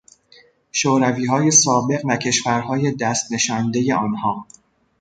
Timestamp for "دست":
2.91-3.33